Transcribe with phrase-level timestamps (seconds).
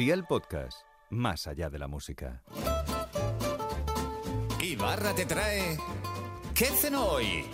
[0.00, 0.78] Día el podcast,
[1.10, 2.42] más allá de la música.
[4.58, 5.76] Ibarra te trae...
[6.54, 7.44] ¿Qué cenó hoy?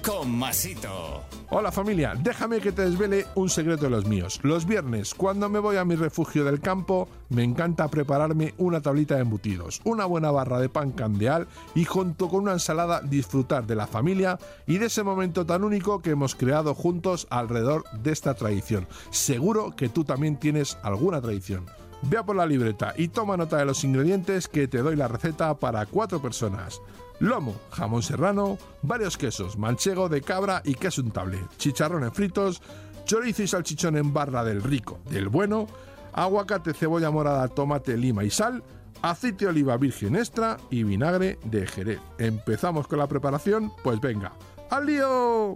[0.00, 1.24] Con Masito.
[1.50, 4.38] Hola familia, déjame que te desvele un secreto de los míos.
[4.44, 9.16] Los viernes, cuando me voy a mi refugio del campo, me encanta prepararme una tablita
[9.16, 13.74] de embutidos, una buena barra de pan candeal y junto con una ensalada disfrutar de
[13.74, 18.34] la familia y de ese momento tan único que hemos creado juntos alrededor de esta
[18.34, 18.86] tradición.
[19.10, 21.66] Seguro que tú también tienes alguna tradición.
[22.02, 25.54] Vea por la libreta y toma nota de los ingredientes que te doy la receta
[25.58, 26.80] para cuatro personas.
[27.18, 32.62] Lomo, jamón serrano, varios quesos, manchego de cabra y queso untable, chicharrones fritos,
[33.04, 35.66] chorizo y salchichón en barra del rico, del bueno,
[36.14, 38.64] aguacate, cebolla morada, tomate, lima y sal,
[39.02, 42.00] aceite de oliva virgen extra y vinagre de jerez.
[42.18, 43.70] ¿Empezamos con la preparación?
[43.84, 44.32] Pues venga,
[44.70, 45.54] ¡al lío!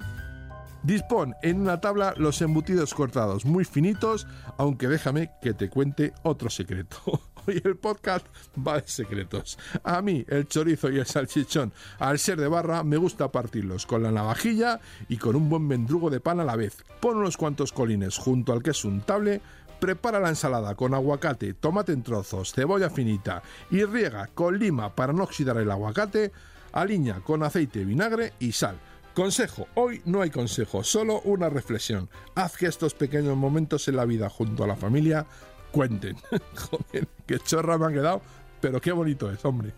[0.85, 4.27] Dispón en una tabla los embutidos cortados muy finitos,
[4.59, 6.99] aunque déjame que te cuente otro secreto.
[7.47, 9.59] Hoy el podcast va de secretos.
[9.83, 14.03] A mí el chorizo y el salchichón, al ser de barra, me gusta partirlos con
[14.03, 14.79] la navajilla
[15.09, 16.85] y con un buen mendrugo de pan a la vez.
[17.01, 19.41] Pon unos cuantos colines junto al queso untable,
[19.81, 25.15] prepara la ensalada con aguacate, tomate en trozos, cebolla finita y riega con lima para
[25.15, 26.31] no oxidar el aguacate,
[26.73, 28.79] aliña con aceite, vinagre y sal.
[29.15, 32.09] Consejo, hoy no hay consejo, solo una reflexión.
[32.35, 35.25] Haz que estos pequeños momentos en la vida junto a la familia
[35.71, 36.17] cuenten.
[36.57, 38.23] Joder, qué chorra me han quedado,
[38.61, 39.73] pero qué bonito es, hombre.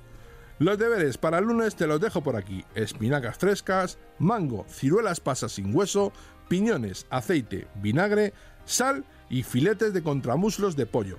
[0.58, 2.64] Los deberes para el lunes te los dejo por aquí.
[2.74, 6.14] Espinacas frescas, mango, ciruelas pasas sin hueso,
[6.48, 8.32] piñones, aceite, vinagre,
[8.64, 11.18] sal y filetes de contramuslos de pollo.